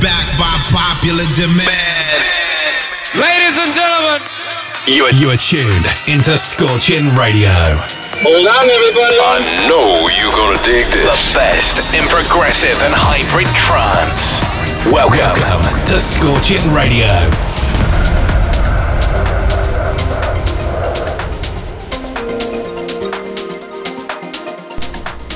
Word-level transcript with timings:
back 0.00 0.26
by 0.40 0.56
popular 0.72 1.24
demand. 1.36 2.08
Ladies 3.12 3.58
and 3.60 3.74
gentlemen, 3.74 4.20
you 4.88 5.04
are, 5.04 5.12
you 5.12 5.28
are 5.28 5.36
tuned 5.36 5.84
into 6.08 6.40
Scorchin' 6.40 7.12
Radio. 7.18 7.52
Hold 8.24 8.48
on, 8.48 8.64
everybody. 8.64 9.20
I 9.20 9.68
know 9.68 10.08
you're 10.08 10.32
gonna 10.32 10.62
dig 10.64 10.86
this. 10.88 11.32
The 11.32 11.38
best 11.38 11.78
in 11.92 12.08
progressive 12.08 12.80
and 12.80 12.94
hybrid 12.96 13.48
trance. 13.52 14.40
Welcome, 14.90 15.20
Welcome 15.20 15.84
to 15.86 16.00
Scorchin' 16.00 16.64
Radio. 16.74 17.06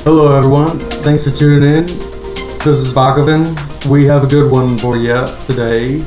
Hello, 0.05 0.37
everyone. 0.37 0.78
Thanks 1.05 1.23
for 1.23 1.30
tuning 1.30 1.69
in. 1.69 1.84
This 1.84 2.78
is 2.78 2.95
Bockoven. 2.95 3.73
We 3.91 4.06
have 4.06 4.24
a 4.24 4.27
good 4.27 4.51
one 4.51 4.79
for 4.79 4.97
you 4.97 5.27
today. 5.47 6.02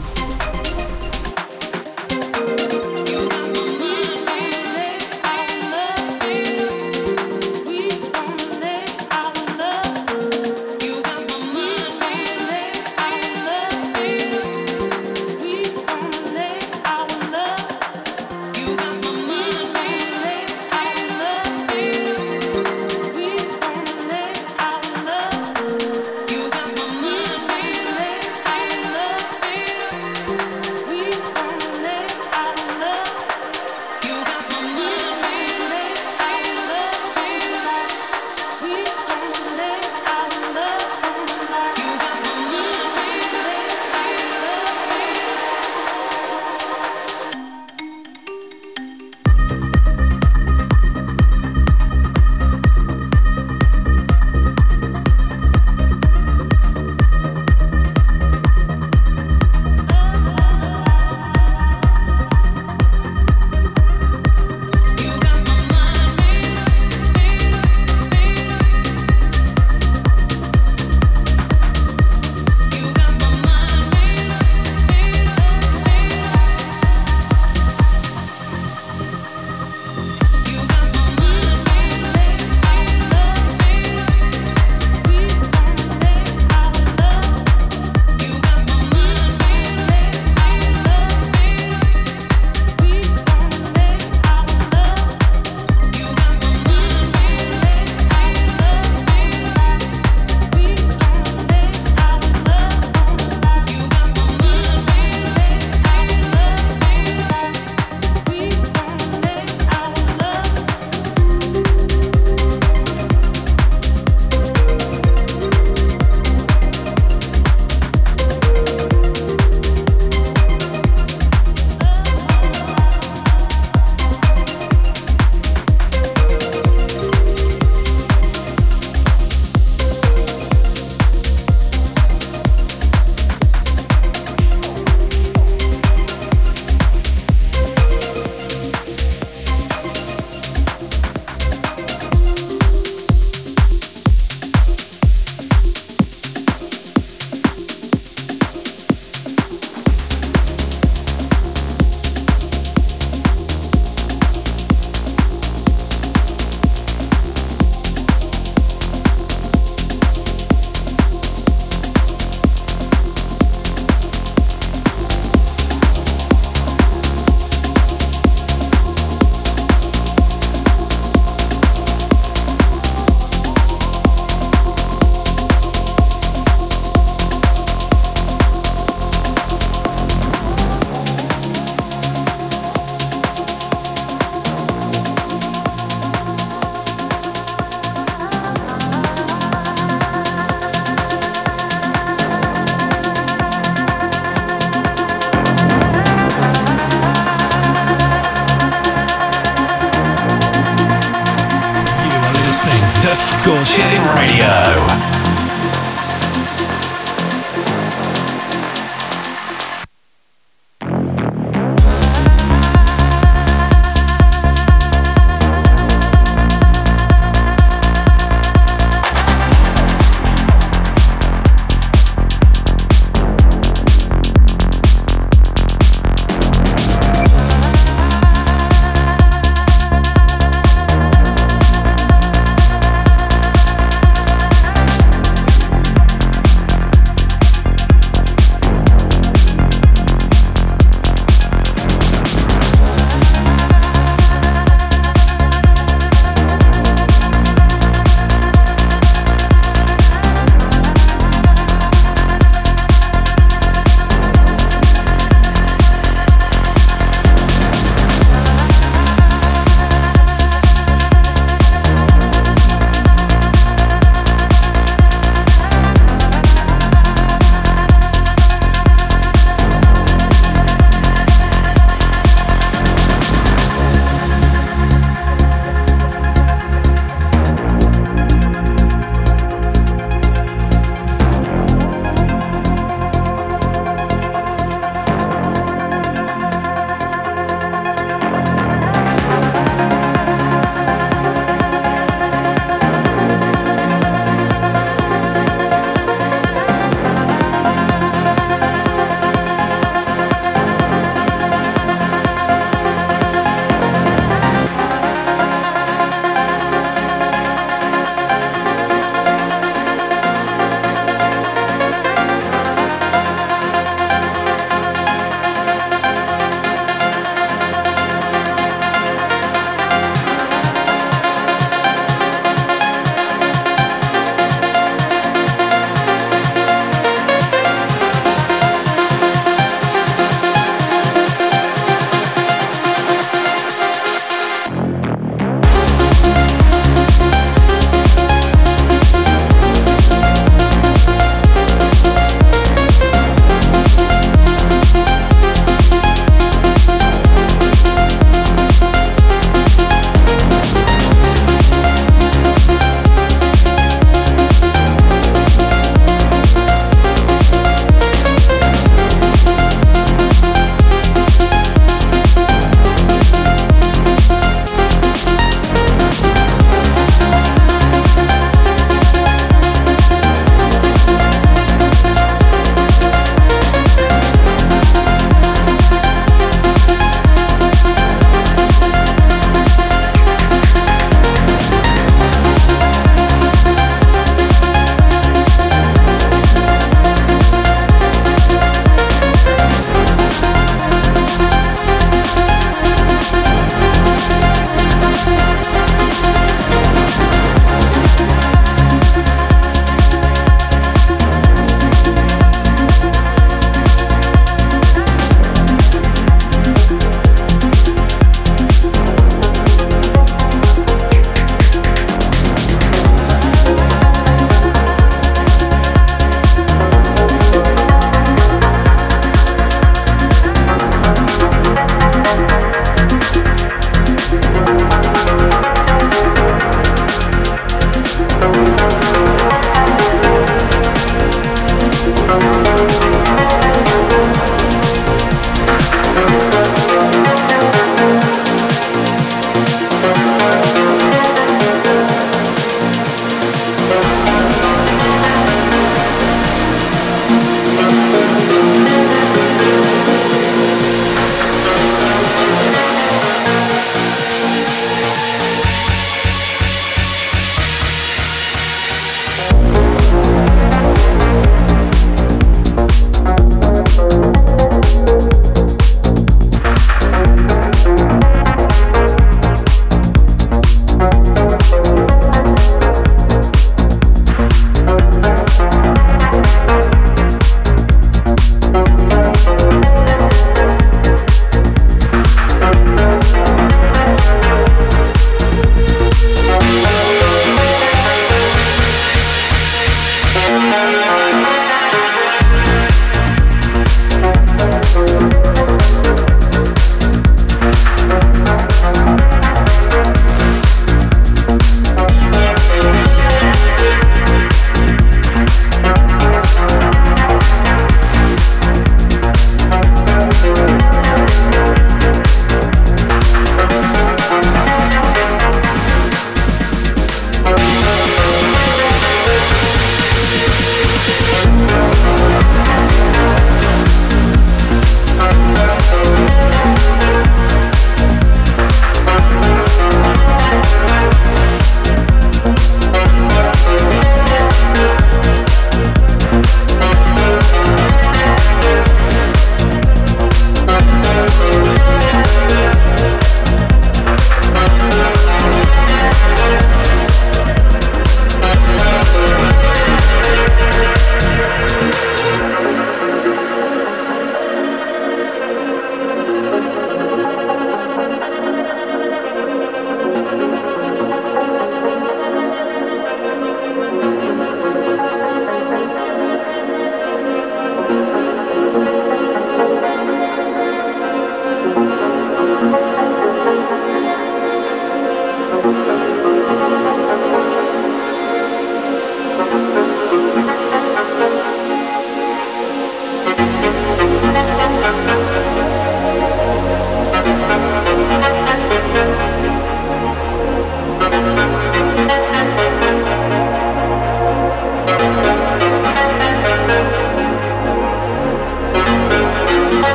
Scorchin' 203.47 204.03
Radio. 204.13 205.17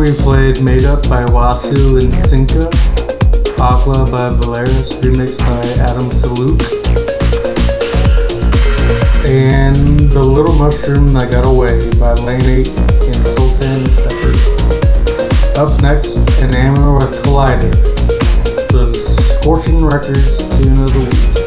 We 0.00 0.12
played 0.12 0.62
Made 0.62 0.86
Up 0.86 1.06
by 1.10 1.26
Wasu 1.26 2.00
and 2.00 2.10
Sinka, 2.26 2.64
Aqua 3.60 4.10
by 4.10 4.30
Valeris, 4.30 4.92
remixed 5.02 5.40
by 5.40 5.60
Adam 5.78 6.10
Salute, 6.12 6.62
and 9.28 10.00
The 10.10 10.22
Little 10.22 10.54
Mushroom 10.54 11.12
That 11.12 11.30
Got 11.30 11.44
Away 11.44 11.90
by 12.00 12.14
Lane 12.14 12.40
8 12.40 12.68
and 13.08 13.26
Sultan 13.36 13.84
Shepard. 14.00 15.58
Up 15.58 15.82
next, 15.82 16.16
an 16.40 16.54
Amber 16.54 16.94
with 16.94 17.22
Collider, 17.22 17.70
the 18.72 18.94
Scorching 19.42 19.84
Records 19.84 20.38
tune 20.56 20.82
of 20.82 20.94
the 20.94 21.10
week. 21.10 21.39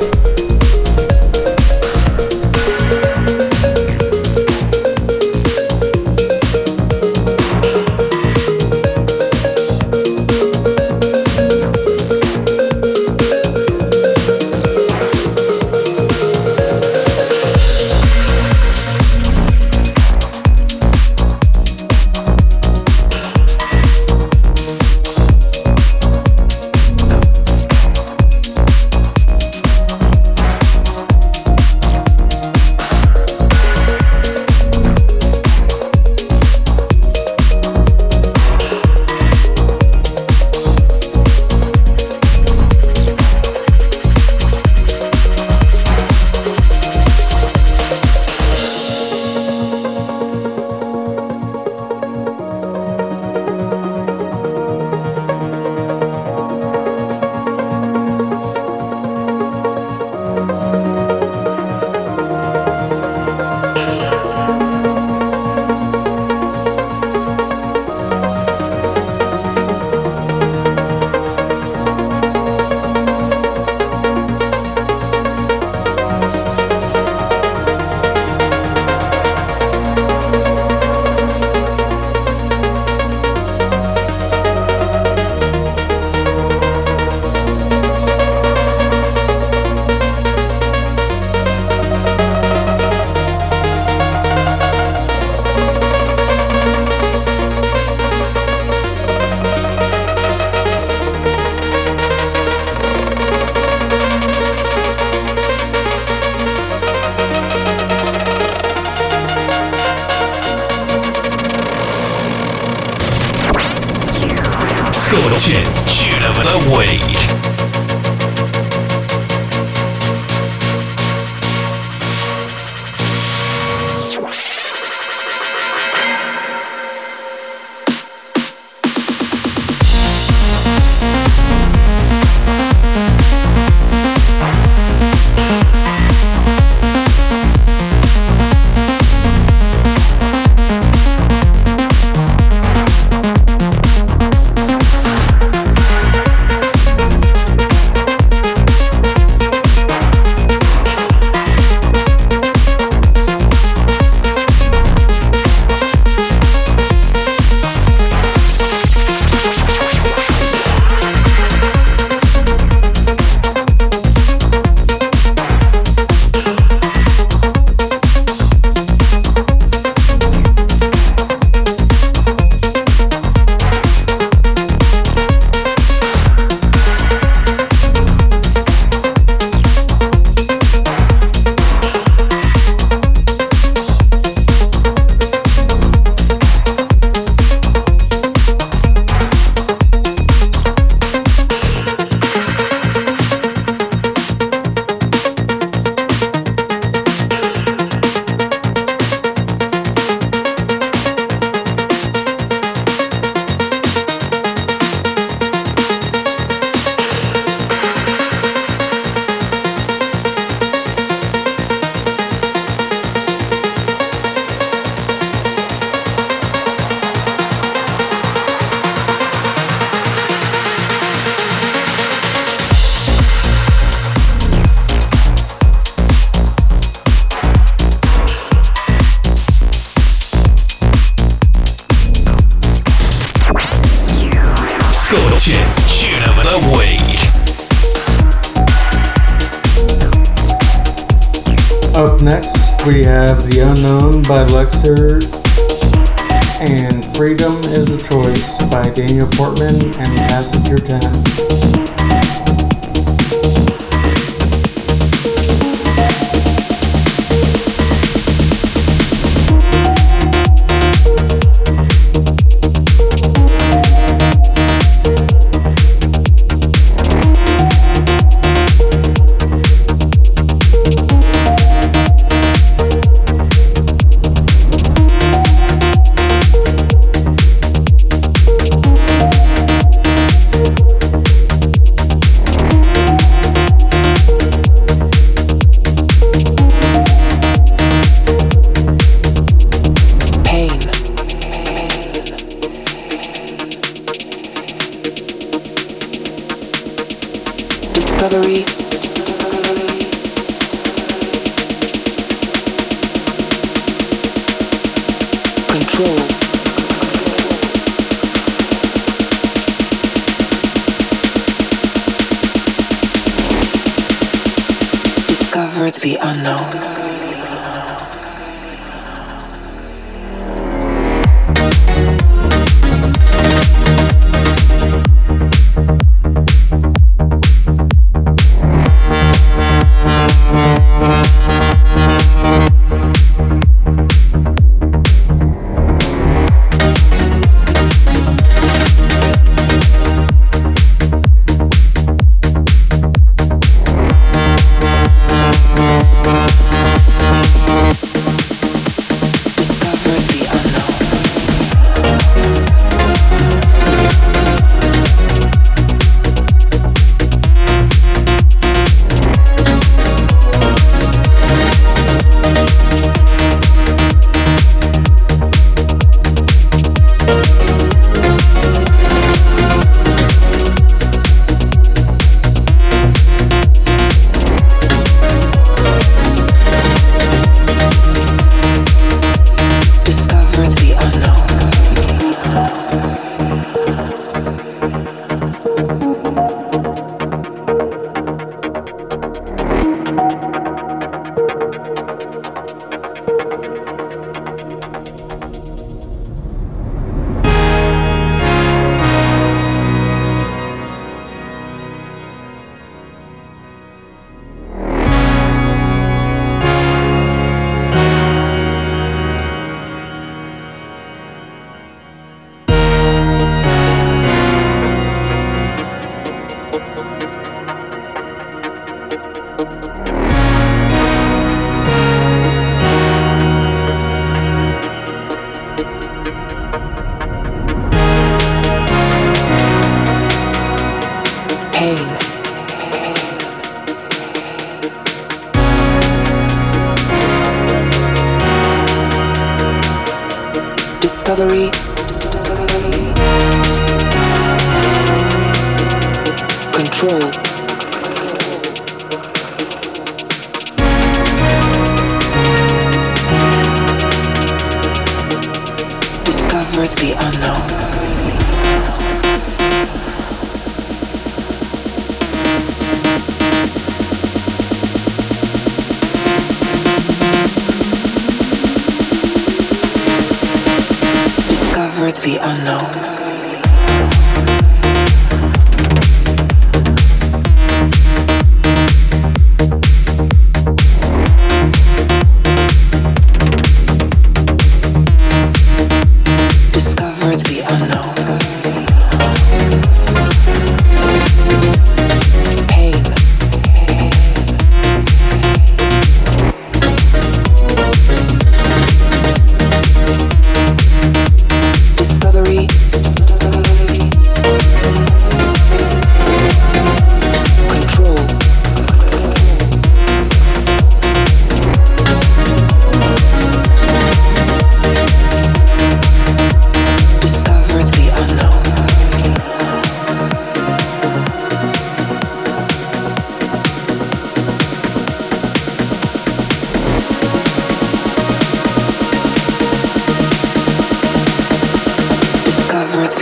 Discover 315.27 315.91
the 315.91 316.17
unknown. 316.19 317.02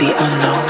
the 0.02 0.10
unknown. 0.10 0.61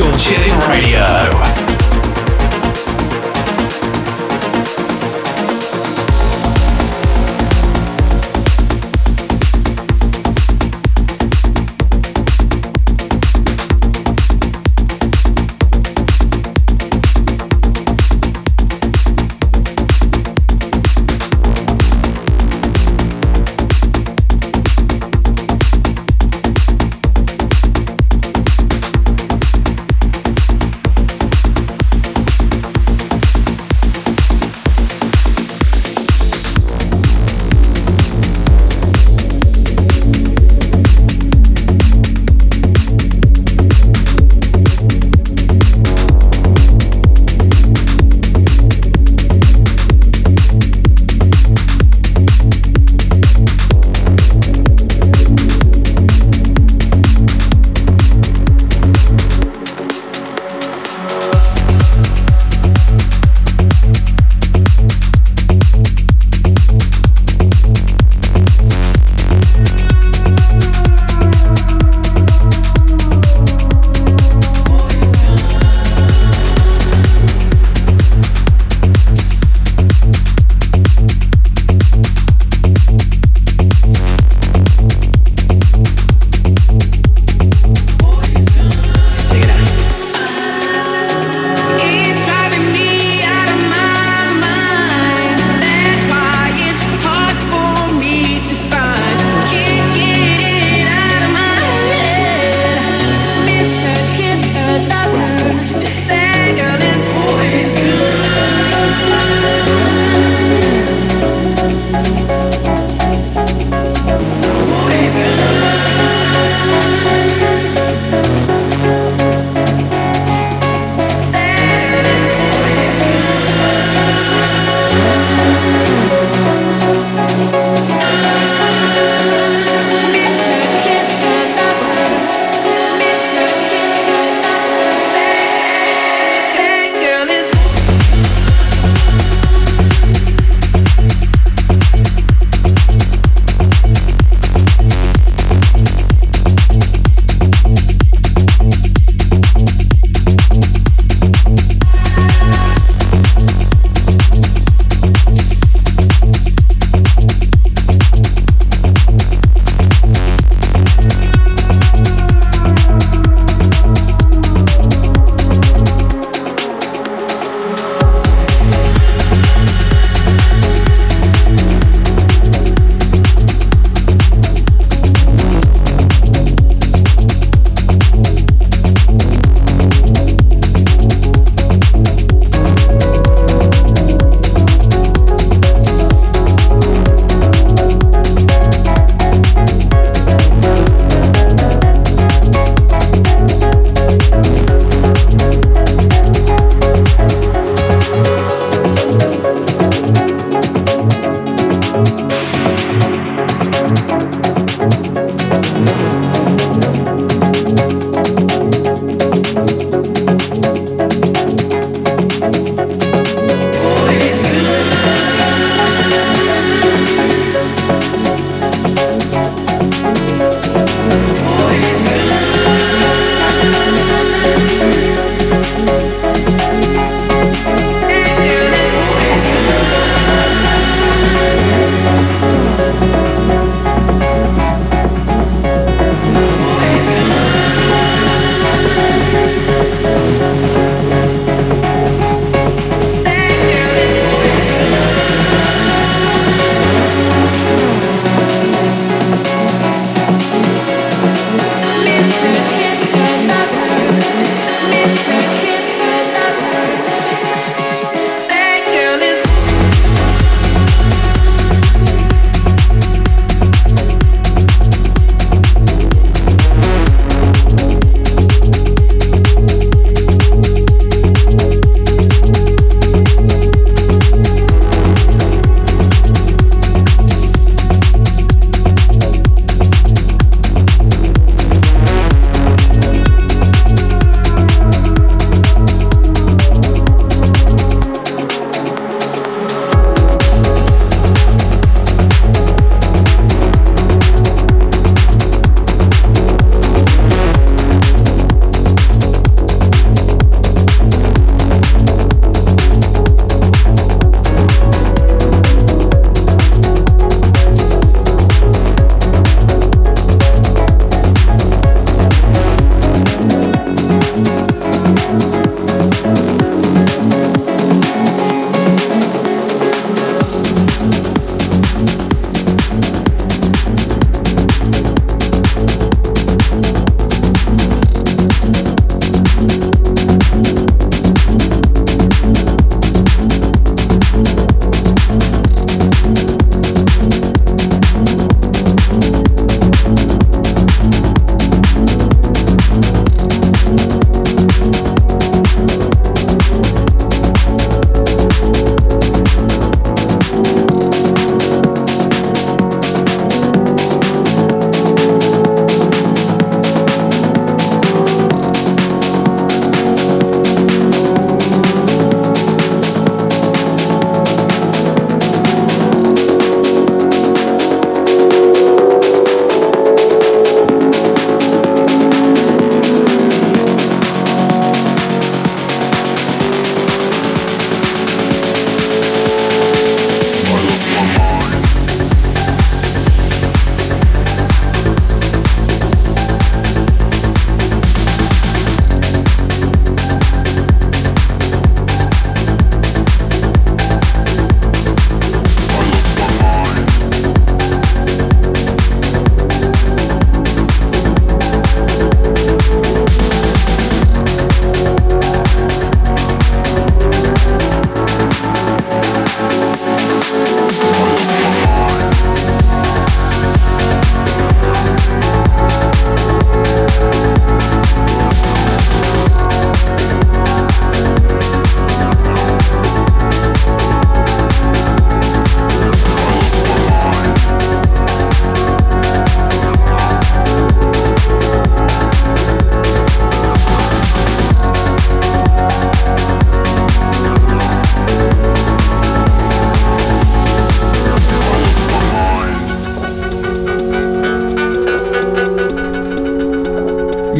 To 0.00 0.06
Scorchin' 0.06 0.58
Radio. 0.66 1.59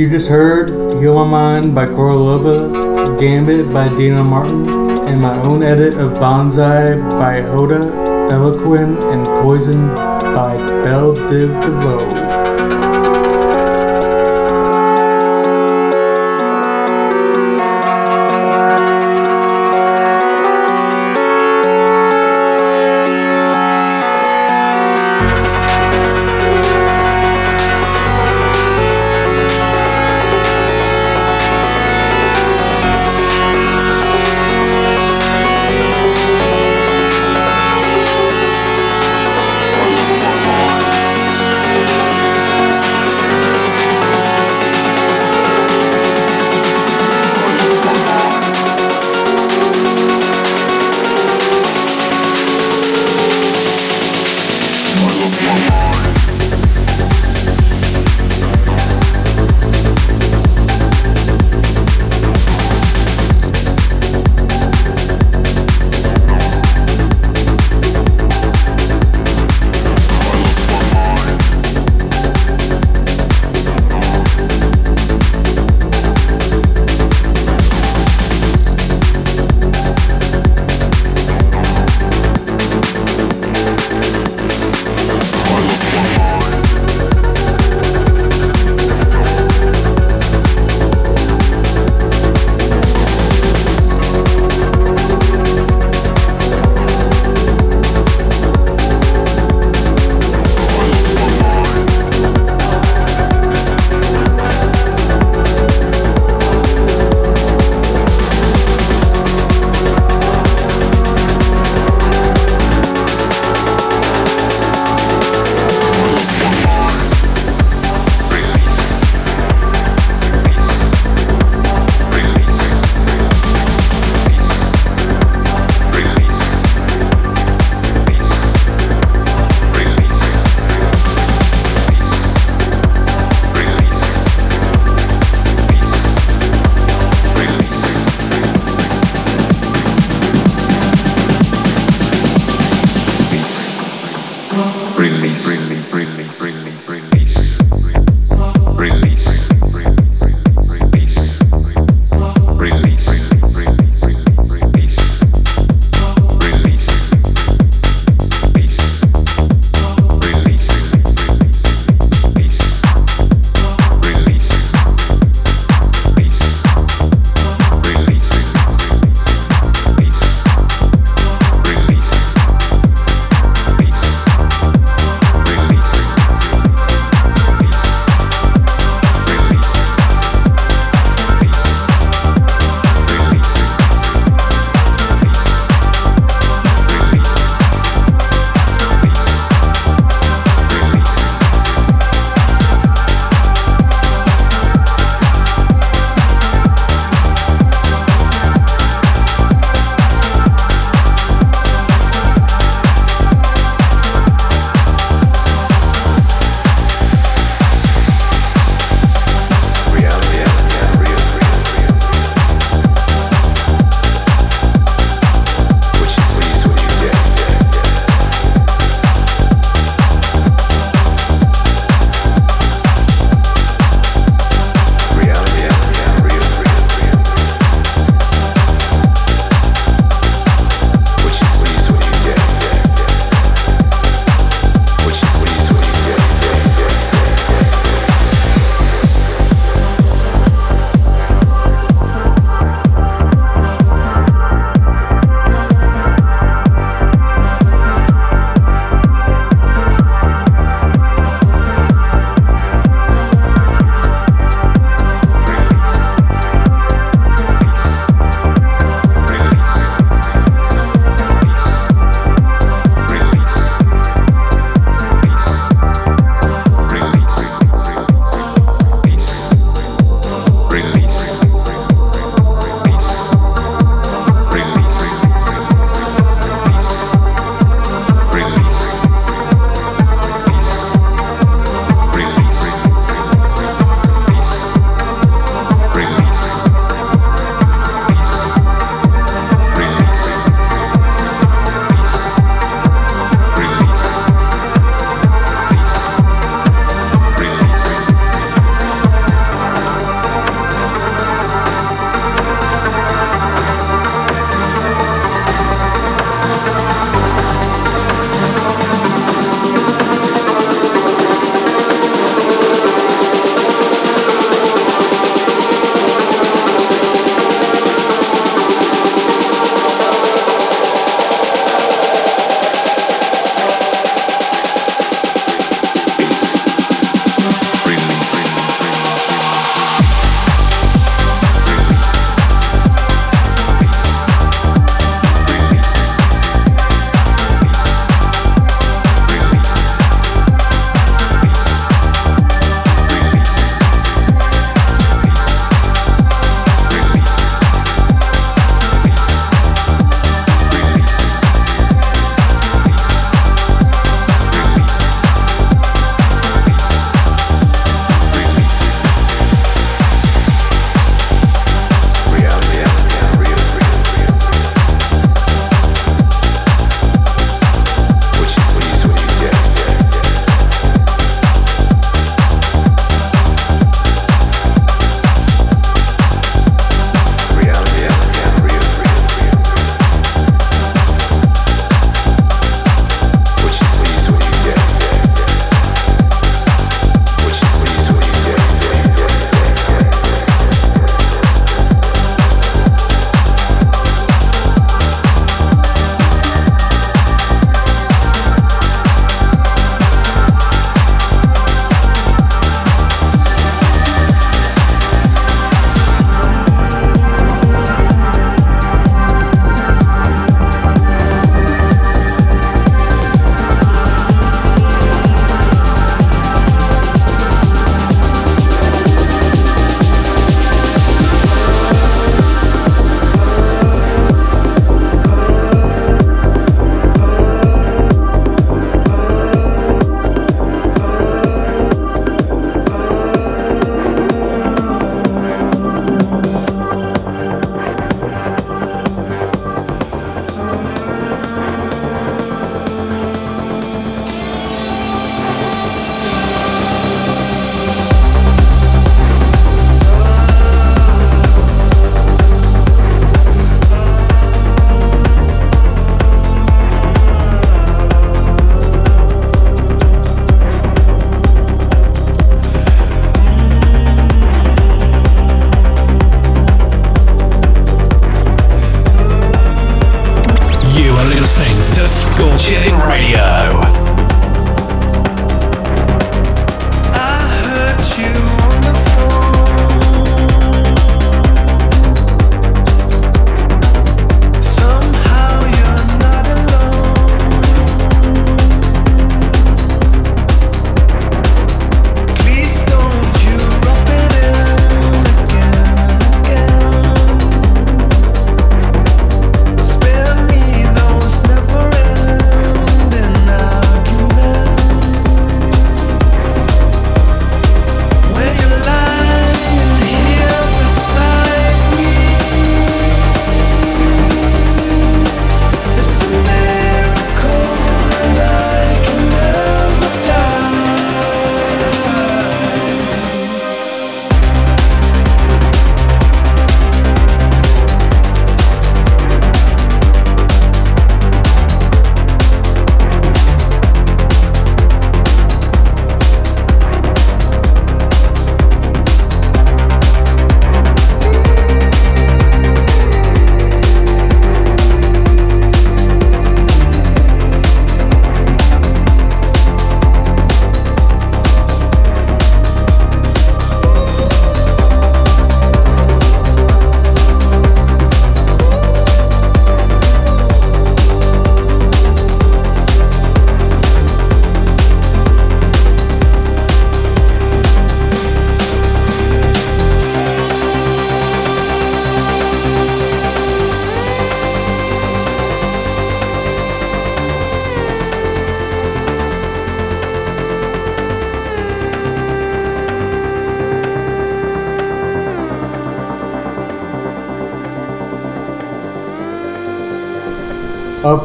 You 0.01 0.09
just 0.09 0.31
heard, 0.31 0.71
Heal 0.99 1.15
My 1.15 1.25
Mind 1.27 1.75
by 1.75 1.85
Korolova, 1.85 3.21
Gambit 3.21 3.71
by 3.71 3.87
Dina 3.99 4.25
Martin, 4.25 4.67
and 5.07 5.21
my 5.21 5.39
own 5.43 5.63
edit 5.63 5.93
of 5.95 6.15
Bonsai 6.15 6.99
by 7.11 7.35
Hoda, 7.35 8.33
Eloquent, 8.33 9.03
and 9.05 9.27
Poison 9.43 9.89
by 9.89 10.57
Belle 10.83 11.13
Div 11.13 11.51
DeVoe. 11.61 12.20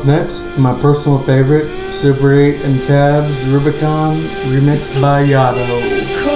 Next, 0.06 0.46
my 0.58 0.74
personal 0.82 1.20
favorite, 1.20 1.68
Super 2.02 2.34
8 2.34 2.62
and 2.64 2.80
Tabs 2.86 3.44
Rubicon, 3.46 4.18
remixed 4.52 5.02
by 5.02 5.24
Yado. 5.24 6.35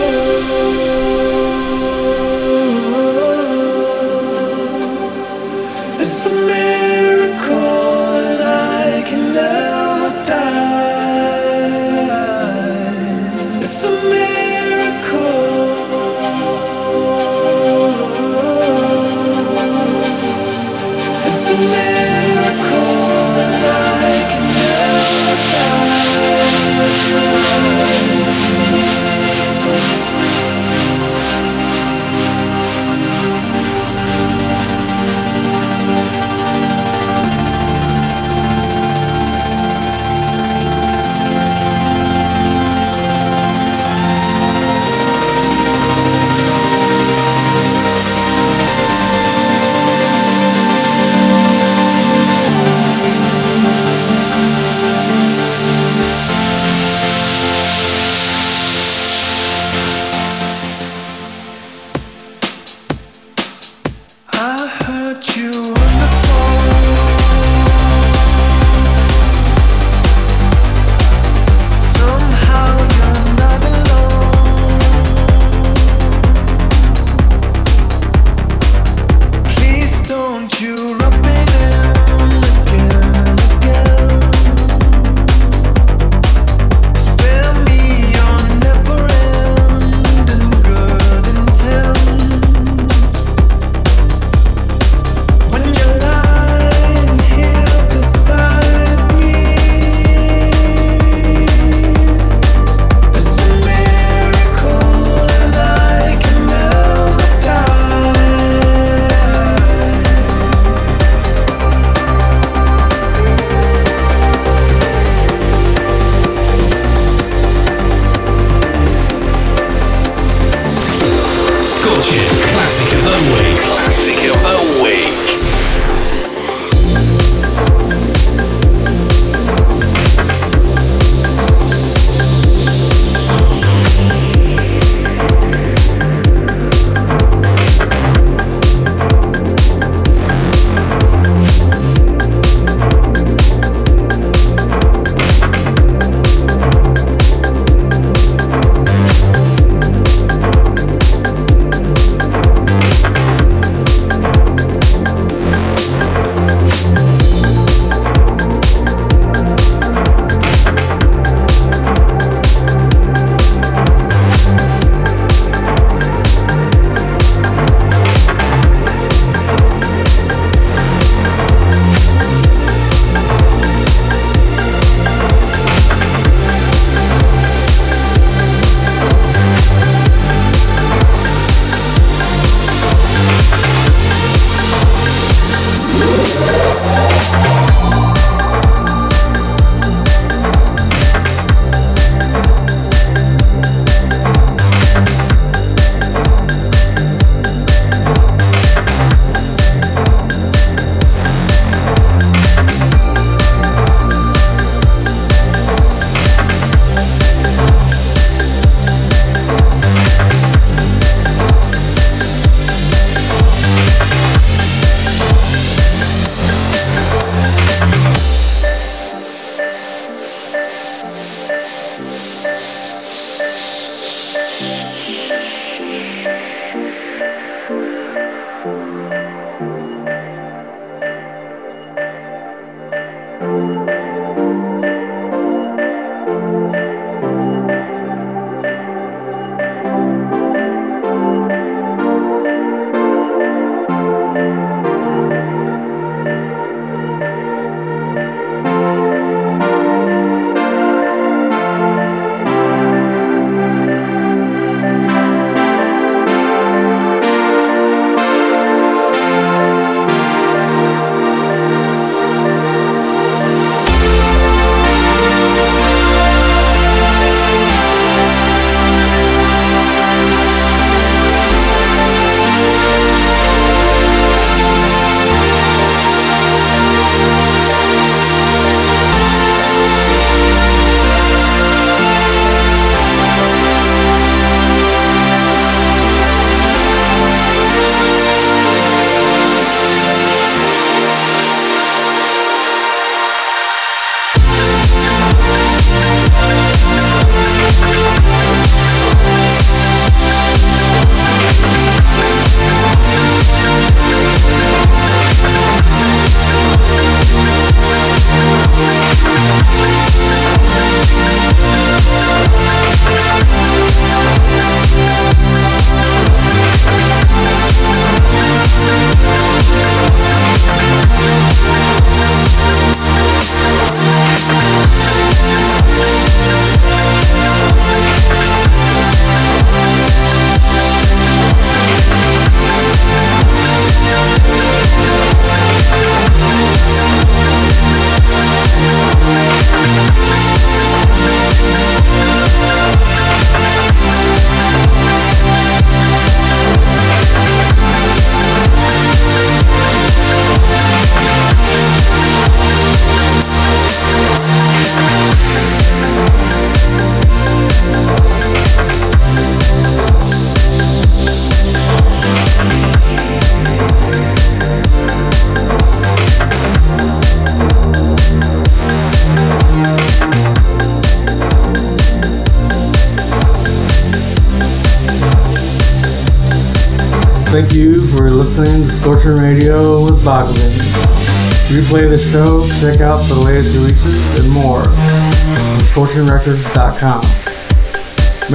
Check 382.79 383.01
out 383.01 383.17
the 383.27 383.35
latest 383.35 383.75
releases, 383.75 384.39
and 384.39 384.53
more 384.53 384.79
on 384.79 385.79
scorchingrecords.com. 385.83 387.21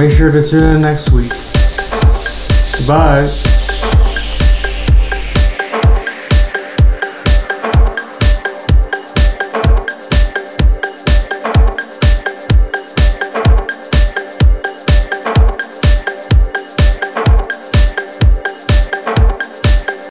Make 0.01 0.17
sure 0.17 0.31
to 0.31 0.41
tune 0.41 0.77
in 0.77 0.81
next 0.81 1.11
week. 1.11 1.29
Goodbye. 2.79 3.44